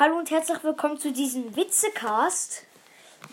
[0.00, 2.64] Hallo und herzlich willkommen zu diesem Witzecast.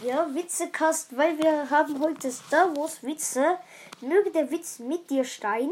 [0.04, 3.58] Ja, Witzecast, weil wir haben heute Star Wars Witze.
[4.02, 5.72] Möge der Witz mit dir stein.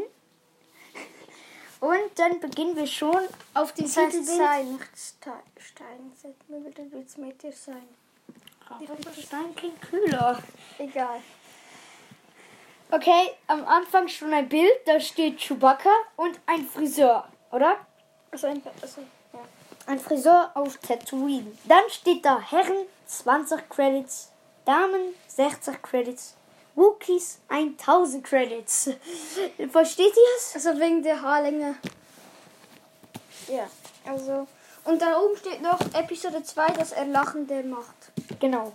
[1.80, 3.20] Und dann beginnen wir schon
[3.52, 4.38] auf den Das heißt Titelbild.
[4.38, 5.42] sein, nicht Stein.
[5.58, 6.12] Stein.
[6.48, 7.86] Mir bitte, willst mit dir sein?
[9.22, 10.42] Stein klingt kühler.
[10.78, 11.20] Egal.
[12.90, 17.86] Okay, am Anfang schon ein Bild, da steht Chewbacca und ein Friseur, oder?
[18.30, 19.06] Also einfach, also, ja.
[19.86, 21.52] Ein Friseur auf Tatooine.
[21.64, 24.30] Dann steht da Herren 20 Credits,
[24.64, 26.34] Damen 60 Credits,
[26.74, 28.90] Wookies 1000 Credits.
[29.70, 30.54] Versteht ihr es?
[30.54, 31.76] Also wegen der Haarlänge.
[33.48, 33.68] Ja,
[34.04, 34.48] also.
[34.84, 38.12] Und da oben steht noch Episode 2, das Erlachen der Macht.
[38.40, 38.72] Genau.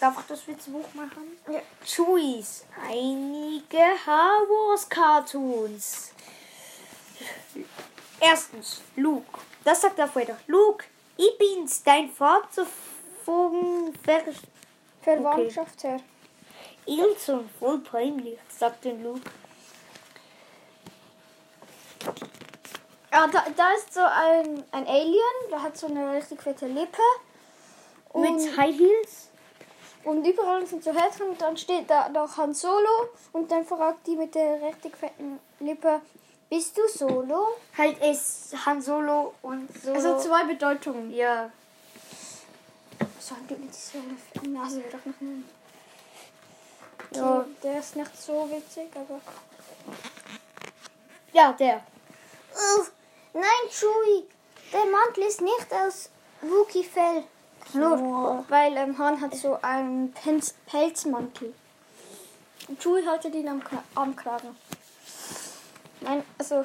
[0.00, 1.38] Darf ich das Witzebuch machen?
[1.50, 1.60] Ja.
[1.86, 2.64] Chewies.
[2.90, 6.10] Einige Star Wars Cartoons.
[8.20, 9.38] Erstens, Luke.
[9.64, 10.36] Das sagt er weiter.
[10.46, 10.84] Luke,
[11.16, 12.66] ich bin's, dein Vater
[13.24, 14.22] von Ver
[15.02, 16.00] Verwandtschaft her.
[16.86, 19.20] Ilson, voll peinlich, sagt den Luke.
[23.10, 27.02] Ah, da, da ist so ein, ein Alien, der hat so eine richtig fette Lippe.
[28.14, 29.32] Mit High Heels?
[30.04, 34.06] und überall sind so Herzen und dann steht da noch Han Solo und dann fragt
[34.06, 36.00] die mit der richtig fetten Lippe,
[36.52, 37.56] bist du Solo?
[37.78, 39.94] Halt es Han Solo und Solo.
[39.94, 41.10] Also zwei Bedeutungen.
[41.10, 41.50] ja.
[43.18, 45.48] So ein mit so eine fette Nase doch noch nennen.
[47.14, 47.46] Ja.
[47.62, 49.18] Der ist nicht so witzig, aber.
[51.32, 51.76] Ja, der.
[52.52, 52.92] Uff,
[53.32, 54.26] nein, Chewie,
[54.74, 56.10] der Mantel ist nicht aus
[56.42, 57.24] Wookie-Fell.
[57.72, 61.54] Nur, weil ähm, Han hat so einen Pelz Pelzmantel.
[62.68, 63.62] Und Chewie hatte den am,
[63.94, 64.54] am Kragen.
[66.04, 66.64] Mein, also,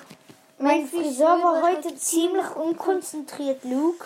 [0.59, 4.05] Mein Friseur war heute ziemlich unkonzentriert, Luke.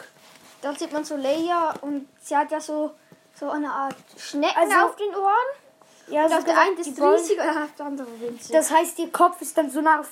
[0.61, 2.91] Dann sieht man so Leia und sie hat ja so,
[3.39, 5.33] so eine Art Schnecken Also- auf den Ohren.
[6.07, 8.52] Ja, Und auf der einen ist riesig und auf der anderen winzig.
[8.52, 10.11] Das heißt, ihr Kopf ist dann so nach auf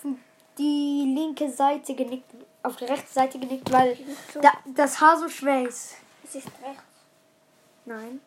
[0.58, 2.30] die linke Seite genickt,
[2.64, 3.98] auf die rechte Seite genickt, weil
[4.34, 4.40] so.
[4.40, 5.96] da, das Haar so schwer ist.
[6.24, 6.84] es ist rechts.
[7.86, 8.22] Nein.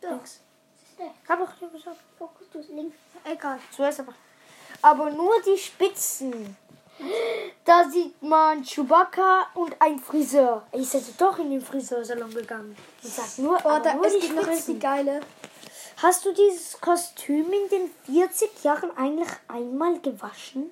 [0.00, 0.10] Doch.
[0.10, 0.40] Links.
[0.76, 1.28] Es ist rechts.
[1.28, 1.96] Hab doch gesagt.
[2.16, 2.96] Fokus, du bist links.
[3.24, 3.58] Egal.
[3.74, 4.14] Zuerst aber.
[4.82, 6.56] Aber nur die Spitzen.
[7.64, 10.62] Da sieht man Chewbacca und ein Friseur.
[10.72, 12.76] Ich hätte doch in den Friseursalon gegangen.
[13.02, 15.20] Und sagt nur, Oh, aber da, nur es die noch richtig geile.
[16.02, 20.70] Hast du dieses Kostüm in den 40 Jahren eigentlich einmal gewaschen?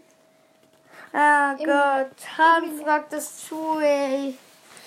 [1.12, 4.36] Ah Im- Gott, Han fragt das zu, ey.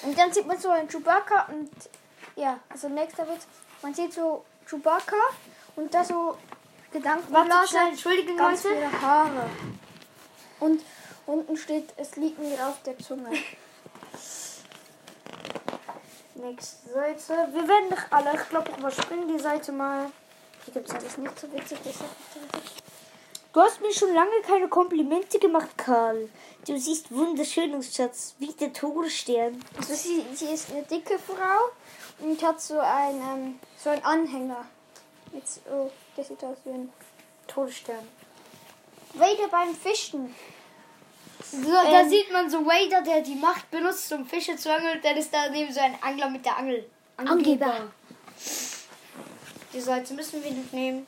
[0.04, 1.70] Und dann sieht man so einen Chewbacca und
[2.36, 3.46] ja, also nächster Witz.
[3.82, 5.16] Man sieht so Chewbacca
[5.76, 6.38] und da so
[6.92, 7.34] Gedanken.
[7.34, 8.76] Warte schnell, Entschuldigung, ganz Leute.
[8.76, 9.50] viele Haare.
[10.60, 10.82] Und
[11.26, 13.30] unten steht, es liegt mir auf der Zunge.
[16.36, 17.50] Nächste Seite.
[17.54, 20.12] Wir werden nicht alle, ich glaube, ich überspringe die Seite mal.
[20.66, 22.84] Hier gibt's Das ist nicht so witzig, das ist nicht so witzig.
[23.54, 26.30] Du hast mir schon lange keine Komplimente gemacht, Karl.
[26.66, 28.36] Du siehst wunderschön aus, Schatz.
[28.40, 29.64] Wie der Todesstern.
[29.78, 31.72] Also sie, sie ist eine dicke Frau
[32.26, 34.66] und hat so einen, so einen Anhänger.
[35.32, 36.92] Mit so, das sieht aus wie ein
[37.48, 38.08] Todesstern.
[39.14, 40.34] Vader beim Fischen.
[41.52, 42.10] So, da Ähm.
[42.10, 45.00] sieht man so Wader, der die Macht benutzt, um Fische zu angeln.
[45.02, 46.90] Dann ist daneben so ein Angler mit der Angel.
[47.18, 47.92] Angeber.
[49.74, 51.08] Die Seite müssen wir nicht nehmen.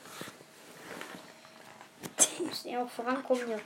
[2.38, 3.48] Wir müssen ja auch vorankommen.
[3.50, 3.58] Ja.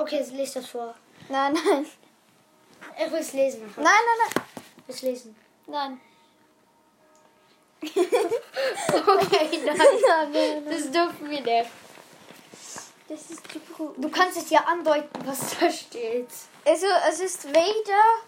[0.00, 0.94] Okay, jetzt lest das vor.
[1.28, 1.86] Nein, nein.
[2.98, 3.62] Ich will es lesen.
[3.76, 4.44] Nein, nein, nein.
[4.80, 5.36] Ich will es lesen.
[5.66, 6.00] Nein.
[7.82, 10.64] Okay, nein.
[10.68, 11.70] Das dürfen wir nicht.
[13.08, 13.94] Das ist zu cool.
[13.96, 16.28] Du kannst es ja andeuten, was da steht.
[16.64, 18.22] Also, es ist Vader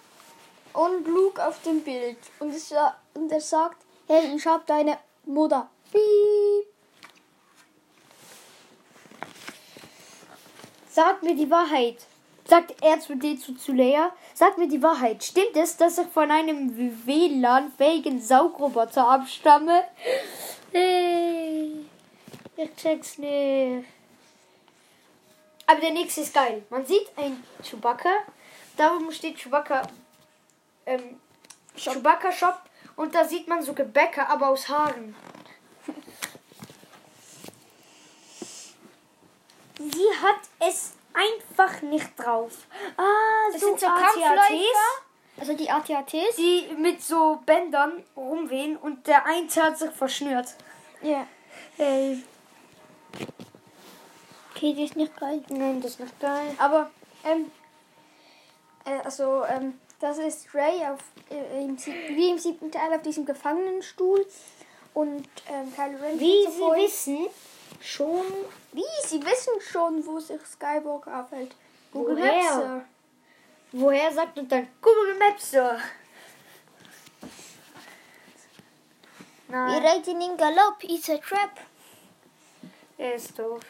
[0.75, 2.19] und Luke auf dem Bild.
[2.39, 2.73] Und, es,
[3.15, 5.69] und er sagt, hey, ich hab deine Mutter.
[5.91, 6.67] Piep.
[10.91, 12.07] Sag mir die Wahrheit.
[12.49, 14.11] Sagt R2D2 zu Leia.
[14.33, 15.23] Sag mir die Wahrheit.
[15.23, 16.75] Stimmt es, dass ich von einem
[17.07, 19.85] WLAN-fähigen Saugroboter abstamme?
[20.73, 21.85] Hey,
[22.57, 23.85] ich check's nicht.
[25.67, 26.63] Aber der nächste ist geil.
[26.71, 28.09] Man sieht ein Chewbacca.
[28.79, 29.83] Da oben steht Chewbacca.
[30.87, 31.21] Ähm,
[31.77, 32.63] Chewbacca Shop.
[32.97, 35.15] Und da sieht man so Gebäcke, aber aus Haaren.
[39.79, 42.53] Sie hat es einfach nicht drauf.
[42.97, 43.03] Ah,
[43.53, 44.79] Das so sind so AT-ATs.
[45.41, 46.37] Also die ATATs.
[46.37, 50.49] die mit so Bändern rumwehen und der eine hat sich verschnürt.
[51.03, 51.27] Ja.
[51.79, 52.23] Ey,
[54.55, 55.43] Okay, die ist nicht geil.
[55.51, 56.53] nein, das ist nicht geil.
[56.59, 56.91] Aber,
[57.25, 57.51] ähm,
[58.85, 61.77] äh, also, ähm, Das ist Ray auf, äh, im,
[62.17, 64.25] wie im siebten Teil auf diesem Gefangenenstuhl.
[64.95, 67.27] Und ähm, Kylo Ren Wie Sie wissen,
[67.81, 68.25] schon
[68.73, 68.83] Wie?
[69.07, 71.55] Sie wissen schon, wo sich Skywalker aufhält.
[71.93, 72.33] Google Woher?
[72.43, 72.85] Maps, Sir.
[73.73, 75.53] woher sagt und dann Google Maps.
[75.53, 75.81] Wir
[79.49, 81.53] Nein, reiten in Galopp, it's a trap.
[82.99, 83.63] er ist doof.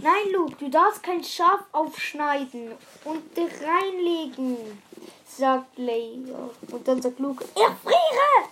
[0.00, 2.70] Nein, Luke, du darfst kein Schaf aufschneiden
[3.04, 4.80] und dich reinlegen,
[5.26, 6.50] sagt Leia.
[6.70, 8.48] Und dann sagt Luke, erfriere!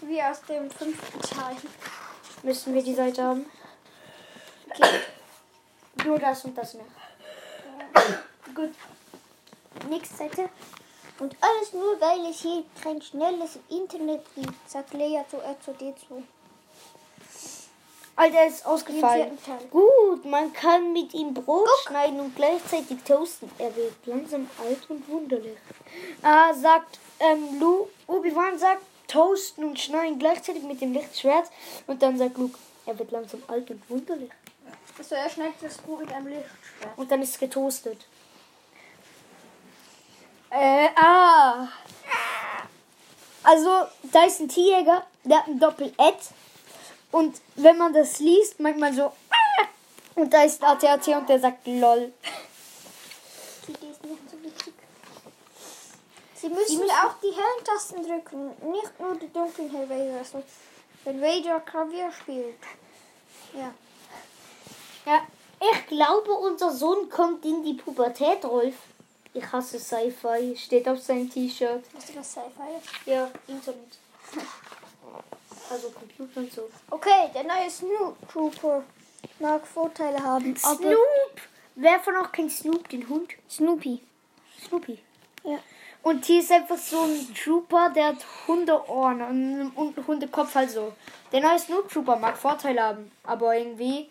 [0.00, 1.56] Wie aus dem fünften Teil.
[2.42, 3.44] Müssen wir die Seite haben?
[4.70, 5.00] Okay.
[6.04, 6.84] Nur das und das noch.
[8.54, 8.70] Gut.
[9.88, 10.48] Nächste Seite.
[11.18, 16.22] Und alles nur, weil es hier kein schnelles Internet gibt, sagt Leia zu R2D2.
[18.16, 19.38] Alter, ist ausgefallen.
[19.70, 23.50] Gut, man kann mit ihm Brot schneiden und gleichzeitig toasten.
[23.58, 25.56] Er wird langsam alt und wunderlich.
[26.22, 31.48] Ah, sagt ähm, Lu, Obi-Wan sagt toasten und schneiden gleichzeitig mit dem Lichtschwert.
[31.86, 34.30] Und dann sagt Luke, er wird langsam alt und wunderlich.
[35.00, 36.96] Also er schneidet das Buch mit einem Lichtschwert.
[36.98, 38.06] Und dann ist es getoastet.
[40.50, 41.66] Äh, ah.
[43.42, 46.16] Also, da ist ein Tierjäger, der hat ein Doppel-Ed.
[47.12, 49.04] Und wenn man das liest, meint man so.
[49.30, 49.64] "Ah."
[50.16, 52.12] Und da ist ein ATAT und der sagt LOL.
[53.68, 54.74] Die ist nicht so wichtig.
[56.34, 59.70] Sie müssen, müssen- auch die hellen Tasten drücken, nicht nur die dunklen.
[60.18, 60.42] Also,
[61.04, 62.58] wenn Vader Klavier spielt.
[63.54, 63.72] Ja.
[65.90, 68.74] Glaube, unser Sohn kommt in die Pubertät, Rolf.
[69.34, 71.84] Ich hasse Sci-Fi, steht auf seinem T-Shirt.
[71.94, 73.10] Hast du das Sci-Fi?
[73.10, 73.98] Ja, Internet.
[75.70, 76.68] Also Computer und so.
[76.90, 78.82] Okay, der neue Snoop Trooper
[79.38, 80.54] mag Vorteile haben.
[80.62, 81.40] Aber Snoop!
[81.76, 83.30] Wer von auch kennt Snoop, den Hund?
[83.48, 84.00] Snoopy.
[84.66, 84.98] Snoopy.
[85.44, 85.58] Ja.
[86.02, 90.92] Und hier ist einfach so ein Trooper, der hat Hundeohren und, und Hundekopf halt so.
[91.30, 94.10] Der neue Snoop Trooper mag Vorteile haben, aber irgendwie,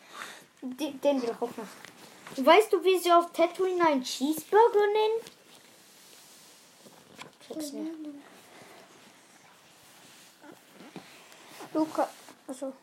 [0.61, 2.45] die, den will ich auch noch.
[2.45, 5.21] Weißt du, wie sie auf Tatooine einen Cheeseburger nennen?
[7.41, 7.91] Ich weiß nicht.
[11.73, 12.09] Luca.
[12.47, 12.73] Also,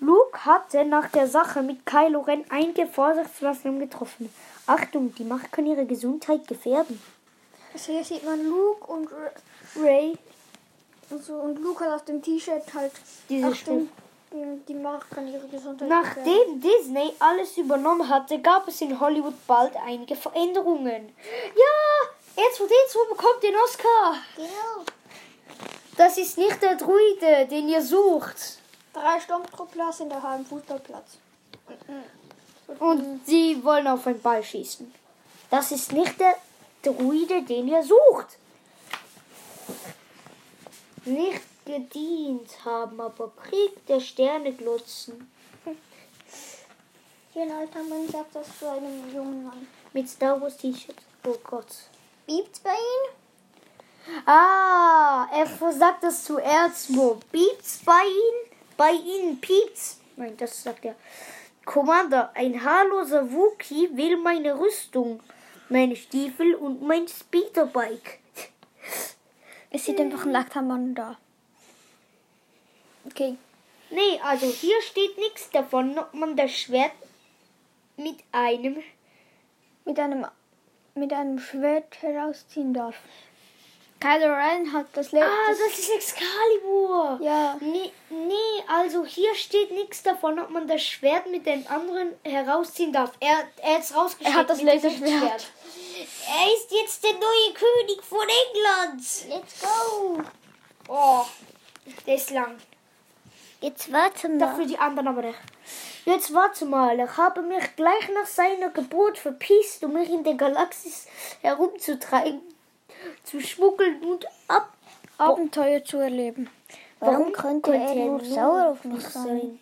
[0.00, 4.32] Luke hatte nach der Sache mit Kylo Ren einige Vorsichtsmaßnahmen getroffen.
[4.66, 7.00] Achtung, die Macht kann ihre Gesundheit gefährden.
[7.72, 9.08] also hier sieht man Luke und,
[9.76, 10.16] Ray,
[11.10, 12.92] also, und Luke hat auf dem T-Shirt halt
[13.28, 15.88] Diese Achtung, die, die Macht kann ihre Gesundheit.
[15.88, 21.14] Nachdem Disney alles übernommen hatte, gab es in Hollywood bald einige Veränderungen.
[21.54, 24.16] Ja, R2D2 bekommt den Oscar.
[24.36, 24.84] Genau.
[25.96, 28.58] Das ist nicht der Druide, den ihr sucht.
[28.92, 31.18] Drei Sturmtruppler sind auf einem Fußballplatz.
[32.78, 34.92] Und sie wollen auf einen Ball schießen.
[35.50, 36.36] Das ist nicht der
[36.82, 38.38] Druide, den ihr sucht.
[41.04, 45.30] Nicht gedient haben, aber Krieg der Sterne glotzen.
[47.32, 49.68] Hier ein alter Mann sagt das zu einem jungen Mann.
[49.92, 50.96] Mit Star Wars T-Shirt.
[51.26, 51.66] Oh Gott.
[52.26, 54.24] Biebt's bei Ihnen?
[54.24, 57.20] Ah, er sagt das zu Erzmo.
[57.30, 58.56] Piept's bei Ihnen?
[58.78, 60.00] Bei Ihnen piept's.
[60.16, 60.94] Nein, das sagt er.
[61.66, 65.20] Commander, ein haarloser Wookie will meine Rüstung,
[65.68, 68.20] meine Stiefel und mein Speederbike.
[69.70, 71.18] Es sieht einfach ein nackter Mann da.
[73.10, 73.36] Okay.
[73.90, 76.92] Nee, also hier steht nichts davon, ob man das Schwert
[77.96, 78.82] mit einem.
[79.84, 80.26] Mit einem,
[80.94, 82.96] mit einem Schwert herausziehen darf.
[84.00, 85.28] Kylo Ren hat das letzte.
[85.28, 87.18] Ah, das ist Excalibur.
[87.20, 87.56] Ja.
[87.60, 92.92] Nee, nee, also hier steht nichts davon, ob man das Schwert mit dem anderen herausziehen
[92.92, 93.12] darf.
[93.18, 94.30] Er, er ist rausgeschickt.
[94.30, 95.00] Er hat das Laserschwert.
[95.00, 95.46] Lichtschwert.
[96.28, 99.02] Er ist jetzt der neue König von England.
[99.28, 100.22] Let's go.
[100.88, 101.24] Oh,
[102.06, 102.56] der ist lang.
[103.60, 105.38] Jetzt warten Dafür die anderen aber nicht.
[106.04, 110.34] Jetzt warte mal, ich habe mich gleich nach seiner Geburt verpisst, um mich in der
[110.34, 111.06] Galaxis
[111.42, 112.40] herumzutreiben,
[113.24, 114.72] zu schmuggeln und ab.
[115.18, 116.48] Abenteuer zu erleben.
[117.00, 119.58] Warum, könnte er nur sauer auf mich sein?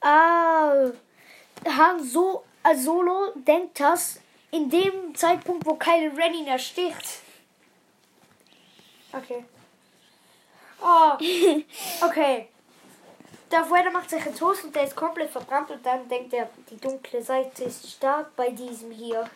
[0.00, 0.90] Ah,
[1.66, 7.22] Han so äh, Solo denkt das in dem Zeitpunkt, wo Kylo Ren ihn ersticht.
[9.12, 9.44] Okay.
[10.82, 11.12] Oh,
[12.06, 12.48] okay.
[13.50, 16.48] Der Vader macht sich einen Toast und der ist komplett verbrannt und dann denkt er,
[16.70, 19.28] die dunkle Seite ist stark bei diesem hier.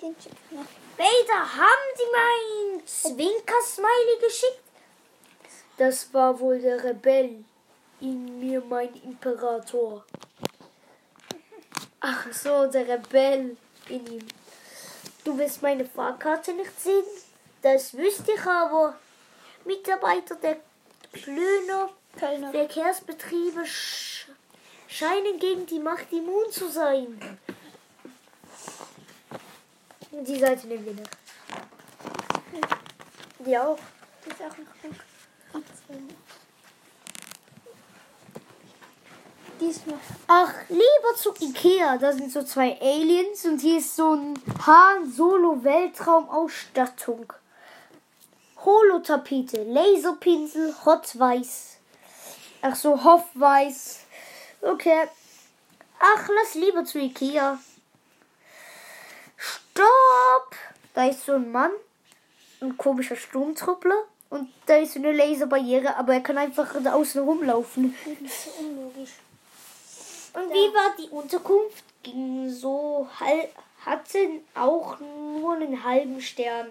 [0.00, 4.60] Vader, haben Sie mein Zwinker-Smiley geschickt?
[5.78, 7.44] Das war wohl der Rebell.
[8.00, 10.04] In mir mein Imperator.
[12.00, 13.56] Ach so, der Rebell
[13.88, 14.28] in ihm.
[15.24, 17.04] Du willst meine Fahrkarte nicht sehen?
[17.62, 18.98] Das wüsste ich aber.
[19.64, 20.56] Mitarbeiter der
[21.12, 22.50] Klöner Kölner.
[22.50, 24.28] Verkehrsbetriebe sch
[24.88, 27.38] scheinen gegen die Macht immun zu sein.
[30.10, 31.10] Die Seite nehmen wir nicht.
[33.38, 33.78] Die auch.
[34.24, 34.96] Das ist auch noch gut.
[39.60, 39.98] Diesmal.
[40.26, 41.98] Ach, lieber zu Ikea.
[41.98, 44.34] Da sind so zwei Aliens und hier ist so ein
[44.66, 47.32] Han Solo Weltraumausstattung.
[48.64, 51.78] Holotapete, Laserpinsel, Hot Weiß.
[52.62, 54.00] Ach so, Hoff Weiß.
[54.60, 55.08] Okay.
[55.98, 57.58] Ach, lass lieber zu Ikea.
[59.36, 60.56] Stopp!
[60.94, 61.70] Da ist so ein Mann,
[62.60, 67.22] ein komischer Sturmtruppler und da ist so eine Laserbarriere, aber er kann einfach da außen
[67.22, 67.94] rumlaufen.
[68.20, 69.12] Das ist so unlogisch.
[70.32, 71.84] Und wie war die Unterkunft?
[72.02, 73.50] Ging so halb,
[73.84, 76.68] hatten auch nur einen halben Stern.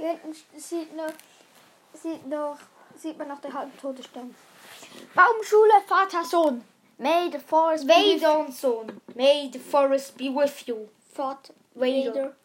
[0.00, 1.12] Hier hinten sieht noch,
[1.92, 2.56] sieht noch,
[2.96, 4.34] sieht man noch den halben Todesstern.
[5.14, 6.64] Baumschule, Vater, Sohn.
[6.96, 9.00] May the forest be with und Sohn.
[9.14, 10.88] May the forest be with you.
[11.12, 11.52] Vater.
[11.74, 12.14] Vader.
[12.14, 12.36] Vader.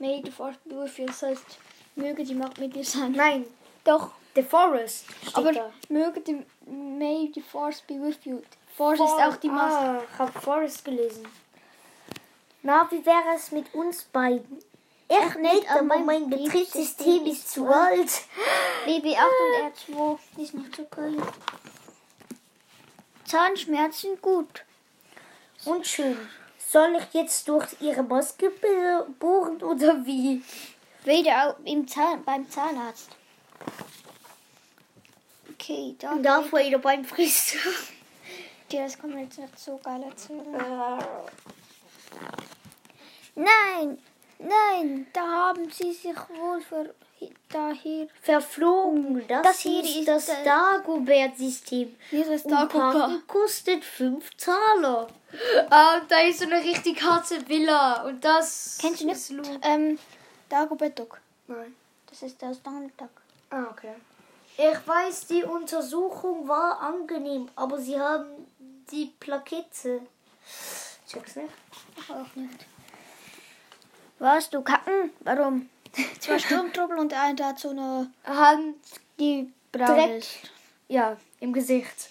[0.00, 1.06] May the forest be with you.
[1.06, 1.58] Das heißt,
[1.94, 3.12] möge die Macht mit dir sein.
[3.12, 3.46] Nein,
[3.84, 4.10] Doch.
[4.34, 5.06] the forest.
[5.32, 5.70] Aber da.
[5.88, 8.42] möge die, may the force be with you.
[8.76, 9.72] Force ist auch die Macht.
[9.72, 11.24] Ah, ich habe Forest gelesen.
[12.62, 14.58] Na, wie wäre es mit uns beiden?
[15.08, 18.10] Echt nicht, aber mein Betriebssystem ist zu alt.
[18.86, 21.16] BB8 und R2 ist nicht so geil.
[23.26, 24.64] Zahnschmerzen gut.
[25.64, 26.16] Und schön.
[26.58, 28.50] Soll ich jetzt durch ihre Maske
[29.20, 30.42] bohren oder wie?
[31.04, 33.10] Wieder au- im Zahn, beim Zahnarzt.
[35.52, 36.12] Okay, da.
[36.12, 37.60] Und davor wieder beim Friseur.
[38.72, 40.54] Ja, das man jetzt nicht so geil erzählen.
[40.54, 41.04] Äh,
[43.36, 43.98] Nein,
[44.38, 46.94] nein, da haben sie sich wohl für
[47.48, 48.08] daher.
[48.22, 49.26] Verflogen.
[49.28, 51.96] Das, Das hier ist ist das Dagobert-System.
[52.10, 55.08] Hier ist Und Parken kostet 5 Taler.
[55.70, 58.02] Ah, da ist so eine richtig harte Villa.
[58.04, 58.78] Und das.
[58.80, 59.58] Kennst du nicht?
[59.62, 59.98] Ähm,
[60.48, 61.20] Dagobert Duck.
[61.46, 61.74] Nein.
[62.08, 63.10] Das ist aus Donald Duck.
[63.50, 63.94] Ah, okay.
[64.56, 68.46] Ich weiß, die Untersuchung war angenehm, aber sie haben
[68.90, 70.02] die Plakette.
[71.08, 71.48] Check's nicht.
[71.96, 72.66] Ich auch nicht.
[74.18, 75.10] Was, du kacken?
[75.20, 75.68] Warum?
[76.20, 78.74] Zwei Sturmtruppel und der eine hat so eine, Haben
[79.18, 80.18] die braun Dreck.
[80.18, 80.50] ist.
[80.88, 82.08] Ja, im Gesicht.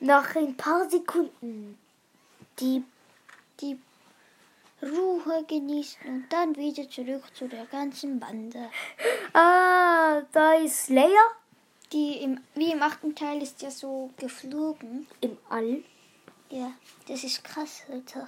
[0.00, 1.78] Nach ein paar Sekunden.
[2.60, 2.82] Die,
[3.60, 3.78] die
[4.82, 8.70] Ruhe genießen und dann wieder zurück zu der ganzen Bande.
[9.34, 11.08] Ah, da ist Leia
[11.92, 15.06] Die im, wie im achten Teil ist ja so geflogen.
[15.20, 15.82] im All.
[16.50, 16.72] Ja,
[17.06, 18.26] das ist krass, Alter.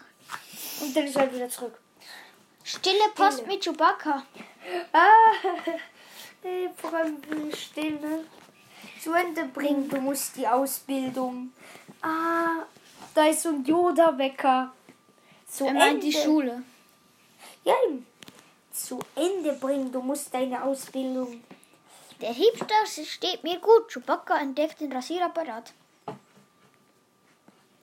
[0.83, 1.81] Und dann ist er wieder zurück.
[2.77, 3.49] Stille Post Stille.
[3.49, 4.23] mit Chewbacca.
[4.93, 5.33] Ah,
[6.77, 7.17] vor allem
[7.55, 8.25] Stille
[9.03, 9.89] zu Ende bringen.
[9.89, 11.53] Du musst die Ausbildung.
[12.03, 12.65] Ah,
[13.15, 14.73] da ist so ein Yoda-Wecker.
[15.49, 15.81] Zu Er Ende.
[15.85, 16.63] meint die Schule.
[17.65, 17.75] Ja,
[18.73, 19.91] zu Ende bringen.
[19.91, 21.43] Du musst deine Ausbildung.
[22.21, 23.89] Der Hipster steht mir gut.
[23.93, 25.73] Chewbacca entdeckt den Rasierapparat.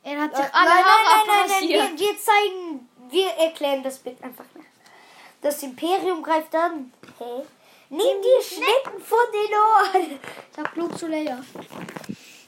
[0.03, 1.99] Er hat sich alle nein, Haare nein, nein, nein, abrasiert.
[1.99, 4.66] wir, wir zeigen, wir erklären das bitte einfach nicht.
[5.41, 6.91] Das Imperium greift an.
[7.19, 7.43] Hä?
[7.89, 10.19] Nimm die Schnecken von den Ohren.
[10.55, 11.39] Sag Luke zu Leia.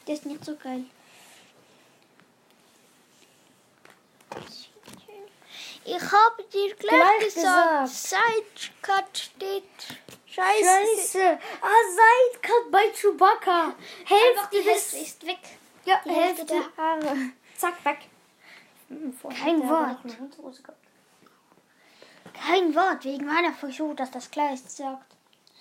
[0.08, 0.84] Der ist nicht so geil.
[5.86, 7.90] Ich habe dir gleich, Gleich gesagt, gesagt.
[7.90, 9.64] Sidecut steht.
[10.28, 10.64] Scheiße.
[10.66, 11.40] Scheiße.
[11.62, 11.68] Ah,
[11.98, 13.74] Sidecut bei Chewbacca.
[14.06, 14.94] Hälfte die Hälfte des...
[14.94, 15.40] ist weg.
[15.86, 16.72] Ja, Die Hälfte Hälfte.
[16.78, 17.18] der Haare.
[17.58, 17.98] Zack, weg.
[18.90, 20.04] Hm, Kein Wort.
[20.06, 20.78] noch eine Unterhose gehabt.
[22.46, 25.16] Kein Wort wegen meiner Frisur, dass das Kleist sagt.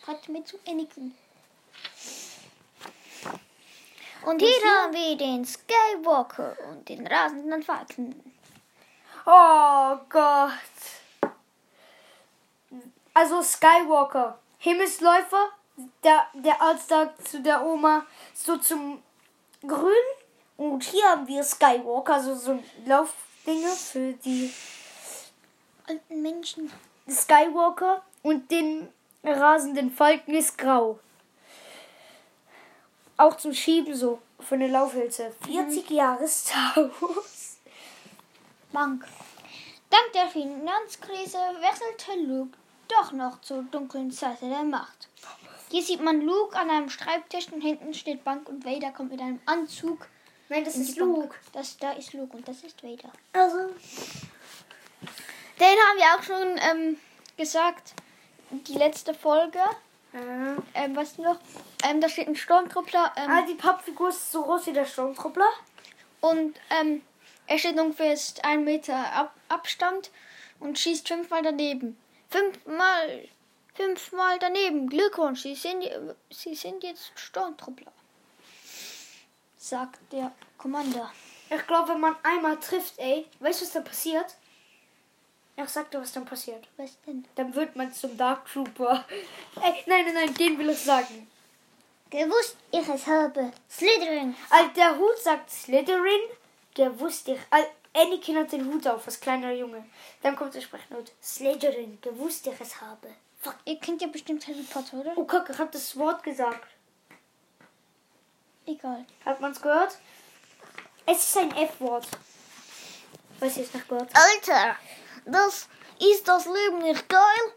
[0.07, 1.15] Hat mir zu innigen.
[4.25, 8.33] Und hier haben wir den Skywalker und den rasenden Falken.
[9.27, 10.53] Oh Gott.
[13.15, 15.49] Also Skywalker, Himmelsläufer,
[16.05, 19.03] der, der Arzt sagt zu der Oma so zum
[19.67, 19.93] Grün.
[20.57, 24.53] Und hier haben wir Skywalker, also so Laufdinger für die
[25.89, 26.71] Alten Menschen.
[27.09, 28.03] Skywalker.
[28.23, 28.89] Und den
[29.25, 30.99] rasenden Falken ist grau.
[33.17, 35.33] Auch zum Schieben so, für eine Laufhilfe.
[35.45, 37.59] 40 Jahrestaus.
[38.73, 39.07] Bank.
[39.91, 42.57] Dank der Finanzkrise wechselte Luke
[42.89, 45.09] doch noch zur dunklen Seite der Macht.
[45.71, 49.21] Hier sieht man Luke an einem Schreibtisch und hinten steht Bank und Vader kommt mit
[49.21, 50.07] einem Anzug.
[50.49, 51.17] Nein, das ist Bank.
[51.17, 51.37] Luke.
[51.53, 53.13] Das, da ist Luke und das ist Vader.
[53.35, 53.71] Also,
[55.61, 57.01] Den haben wir auch schon ähm,
[57.37, 57.95] gesagt.
[58.51, 59.59] Die letzte Folge.
[60.13, 60.57] Äh.
[60.75, 61.39] Ähm, was noch?
[61.85, 63.13] Ähm, da steht ein Sturmtruppler.
[63.17, 65.49] Ähm, Ah, die Pappfigur ist so groß wie der Sturmtruppler.
[66.21, 67.03] Und ähm,
[67.47, 70.11] er steht ungefähr jetzt einen Meter Ab Abstand
[70.61, 71.99] und schießt fünfmal daneben.
[72.31, 73.29] Fünfmal,
[73.75, 74.89] fünfmal daneben.
[74.89, 75.85] Glückwunsch, Sie sind,
[76.31, 77.93] Sie sind jetzt Sturmtruppler.
[79.57, 81.11] Sagt der Commander.
[81.51, 84.37] Ich glaube, wenn man einmal trifft, ey, weißt du, was dann passiert?
[85.61, 86.69] Ich sag dir, was dann passiert.
[86.77, 87.27] Was denn?
[87.35, 89.05] Dann wird man zum Dark Trooper.
[89.61, 91.29] Ey, nein, nein, nein, den will ich sagen.
[92.11, 93.51] Gewusst, ich es habe.
[93.69, 94.37] Slytherin.
[94.51, 96.21] Also der Hut sagt Slytherin,
[96.77, 97.41] der wusste ich.
[97.51, 99.85] Also Anakin hat den Hut auf, als kleiner Junge.
[100.23, 101.11] Dann kommt der Sprechnote.
[101.21, 103.09] Slytherin, gewusst ich es habe.
[103.41, 103.57] Fuck.
[103.65, 105.13] Ihr kennt ja bestimmt Harry Potter, oder?
[105.17, 106.69] Oh, guck, ich hab das Wort gesagt.
[108.65, 109.05] Egal.
[109.25, 109.99] Hat man's gehört?
[111.05, 112.07] Es ist ein F-Wort.
[113.41, 114.11] Was ist noch gehört?
[114.15, 114.77] Alter,
[115.33, 115.69] das
[116.01, 117.53] ist das Leben nicht geil?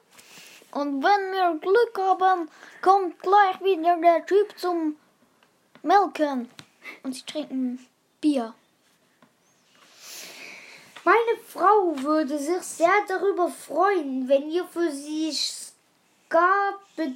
[0.71, 2.49] Und wenn wir Glück haben,
[2.81, 4.97] kommt gleich wieder der Typ zum
[5.83, 6.49] Melken.
[7.03, 7.85] Und sie trinken
[8.21, 8.53] Bier.
[11.03, 17.15] Meine Frau würde sich sehr darüber freuen, wenn ihr für sie Skabe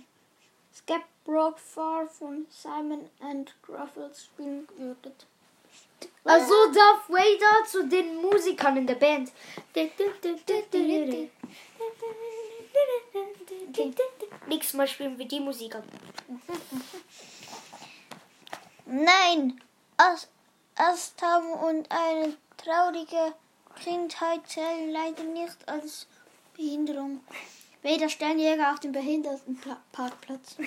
[0.75, 5.27] Skepbrock Far von Simon and Gruffles spielen würdet.
[6.25, 9.31] Also Darth Vader zu den Musikern in der Band.
[14.47, 15.83] Nächstes Mal spielen wir die Musiker.
[18.87, 19.61] Nein,
[19.97, 20.29] Ast
[20.75, 23.33] Asthma und eine traurige
[23.83, 26.07] Kindheit zählen leider nicht als
[26.55, 27.21] Behinderung.
[27.81, 30.57] Weder Sternjäger auf dem Behindertenparkplatz.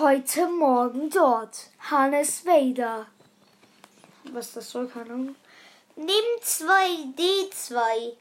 [0.00, 1.68] Heute Morgen dort.
[1.90, 3.06] Hannes Vader.
[4.32, 5.36] Was das soll, keine Ahnung.
[5.94, 6.64] Nimm 2,
[7.18, 8.12] D2.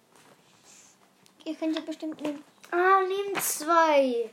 [1.46, 2.44] Ihr könnt ja bestimmt nehmen.
[2.72, 4.30] Ah, nimm 2.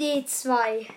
[0.00, 0.88] D2.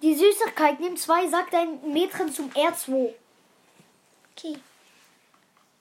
[0.00, 3.14] Die Süßigkeit, nimm 2, sagt ein Mädchen zum R2.
[4.36, 4.60] Okay.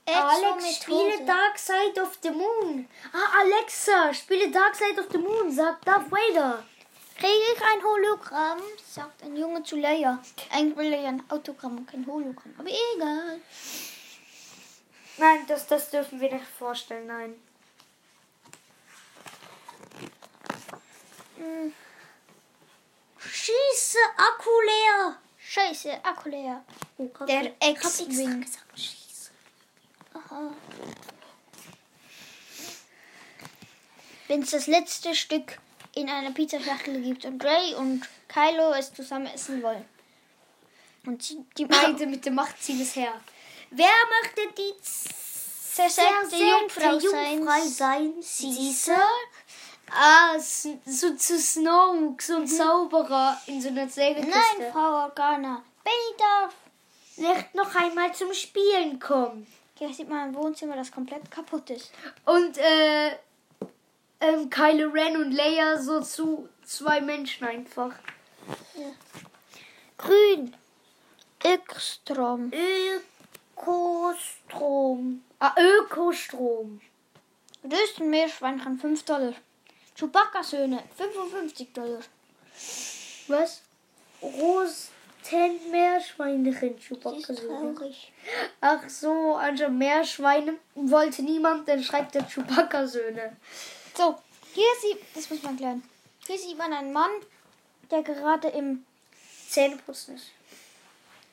[0.07, 2.89] Alex, spiele Dark Side of the Moon.
[3.13, 6.63] Ah, Alexa, spiele Dark Side of the Moon, sagt Darth Vader.
[7.19, 8.61] Kriege ich ein Hologramm?
[8.89, 10.23] Sagt ein Junge zu Leia.
[10.51, 12.53] Eigentlich will er ja ein Autogramm und kein Hologramm.
[12.57, 13.41] Aber egal.
[15.17, 17.35] Nein, das, das dürfen wir nicht vorstellen, nein.
[21.35, 21.73] Hm.
[23.17, 25.17] Schieße, Akku leer.
[25.39, 26.63] Scheiße, Akku leer.
[26.97, 28.41] Oh, Der ich hab extra X-Wing.
[28.41, 29.31] gesagt, schieße.
[30.13, 30.51] Aha.
[34.29, 35.57] Wenn es das letzte Stück
[35.99, 39.85] in einer Pizzaschachtel gibt und Ray und Kylo es zusammen essen wollen.
[41.05, 43.13] Und die Beide mit dem Machtziel es her.
[43.71, 43.87] Wer
[44.21, 47.69] möchte die zersägte Jungfrau sein?
[47.69, 48.13] sein?
[48.21, 49.09] Caesar?
[49.91, 54.29] Ah, so zu Snoke, so ein Zauberer in so einer Sägekiste.
[54.29, 55.63] Nein, Frau Organa.
[55.83, 56.53] Benny darf.
[57.17, 59.47] Nicht noch einmal zum Spielen kommen.
[59.77, 61.91] Hier sieht man ein Wohnzimmer, das komplett kaputt ist.
[62.25, 63.11] Und äh,
[64.21, 67.93] ähm, Kylo Ren und Leia so zu zwei Menschen einfach.
[69.97, 70.55] Grün.
[71.43, 72.51] Ekstrom.
[73.57, 75.23] Ökostrom.
[75.39, 76.79] Ah, Ökostrom.
[77.67, 79.33] Größten Meerschweinchen 5 Dollar.
[79.95, 81.99] Chewbacca-Söhne 55 Dollar.
[83.27, 83.61] Was?
[84.21, 87.33] Rosenmeerschweinchen Das Chewbacca.
[87.33, 88.13] traurig.
[88.61, 93.35] Ach so, also Meerschweine wollte niemand, dann schreibt der Chewbacca-Söhne.
[93.99, 94.15] So,
[94.53, 95.83] hier sieht, das muss man klären.
[96.25, 97.11] Hier sieht man einen Mann,
[97.91, 98.85] der gerade im,
[99.49, 100.27] Zähneputzen ist.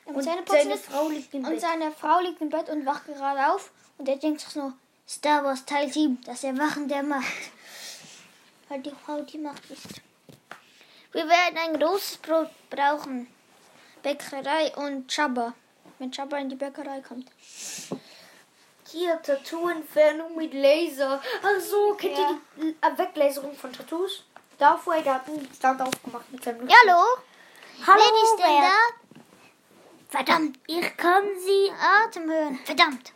[0.05, 0.85] im Und Zähneputzen seine ist.
[0.85, 1.61] Frau liegt im Und Bett.
[1.61, 3.71] seine Frau liegt im Bett und wacht gerade auf.
[3.97, 4.73] Und er denkt sich nur,
[5.07, 7.31] Star Wars Teil 7, das Erwachen der Macht.
[8.67, 10.01] Weil die Frau die Macht ist.
[11.13, 13.27] Wir werden ein großes Brot brauchen.
[14.03, 15.53] Bäckerei und Jabba.
[15.99, 17.31] Wenn Jabba in die Bäckerei kommt.
[18.97, 21.21] Hier, Tattoo-Entfernung mit Laser.
[21.43, 22.31] Ach so, kennt Ja.
[22.31, 24.23] ihr die äh, Weglaserung von Tattoos?
[24.57, 27.03] Darth Vader hat einen Stand aufgemacht mit seinem hallo?
[27.85, 29.21] Hallo, Wer ist denn da?
[30.09, 30.59] Verdammt.
[30.65, 31.71] Ich kann sie...
[31.79, 32.59] Atem hören.
[32.65, 33.13] Verdammt.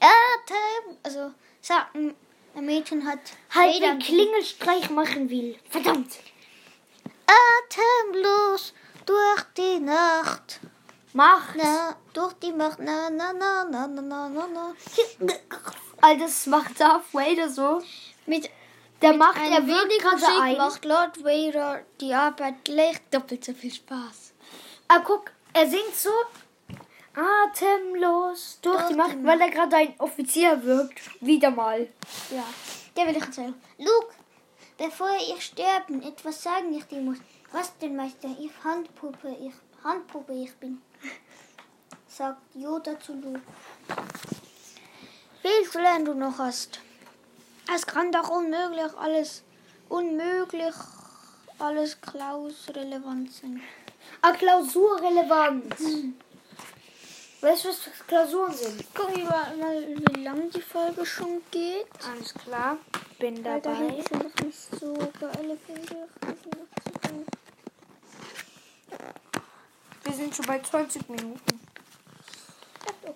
[0.00, 0.96] Atem.
[1.04, 2.16] Also, sagt ein
[2.56, 3.20] Mädchen hat
[3.54, 5.56] Halt einen Klingelstreich machen will.
[5.70, 6.12] Verdammt.
[7.68, 8.74] Atemlos
[9.06, 10.58] durch die Nacht.
[11.12, 11.54] Mach.
[11.54, 12.78] Na, durch die Macht.
[12.78, 14.74] Na, na, na, na, na, na, na, na.
[16.00, 17.82] All das macht Darth Vader so.
[18.26, 18.48] Mit,
[19.02, 20.56] Der mit macht, er wenig gerade ein.
[20.56, 24.32] macht Lord Vader die Arbeit gleich doppelt so viel Spaß.
[24.88, 26.10] Ah, guck, er singt so.
[27.16, 29.26] Atemlos durch die Macht, Atemlos.
[29.32, 31.00] weil er gerade ein Offizier wirkt.
[31.20, 31.88] Wieder mal.
[32.30, 32.44] Ja,
[32.96, 33.54] der will ich erzählen.
[33.78, 34.12] Luke,
[34.76, 37.18] bevor ich sterben, etwas sagen ich dir muss.
[37.52, 38.28] Was denn, Meister?
[38.40, 39.52] Ich Handpuppe, ich
[39.84, 40.82] Handpuppe, ich bin.
[42.16, 43.40] Sagt Yoda zu Luke.
[45.42, 46.78] Viel zu lernen du noch hast.
[47.74, 49.42] Es kann doch unmöglich alles,
[49.88, 50.74] unmöglich
[51.58, 53.60] alles Klaus relevant sein.
[54.22, 55.74] Ah, Klausurrelevant.
[57.40, 58.94] Weißt du, was Klausuren sind?
[58.94, 61.88] Gucken wir mal, wie lang die Folge schon geht.
[62.08, 62.78] Alles klar.
[63.18, 63.90] Bin Weil da dabei.
[63.90, 66.08] hinten sind noch nicht so geile Bilder.
[70.04, 71.63] Wir sind schon bei 20 Minuten.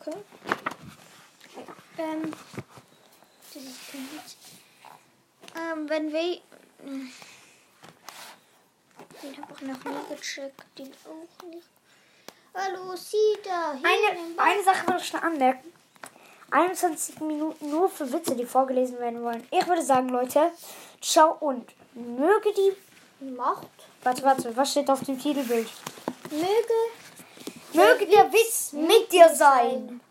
[0.09, 1.67] Okay.
[1.99, 2.33] Ähm,
[3.53, 4.37] das ist Witz.
[5.57, 6.41] Ähm, wenn wir.
[9.23, 10.65] Den habe ich noch nie gecheckt.
[10.79, 11.69] Den auch nicht.
[12.55, 12.95] Hallo.
[12.97, 15.73] Hier Eine, eine Sache will ich schon anmerken.
[16.51, 19.47] 21 Minuten nur für Witze, die vorgelesen werden wollen.
[19.51, 20.51] Ich würde sagen, Leute,
[21.01, 22.73] ciao und möge die
[23.37, 23.69] Macht.
[24.03, 25.69] Warte, warte, was steht auf dem Titelbild?
[26.31, 26.75] Möge
[27.79, 30.01] Möge der Witz mit dir sein.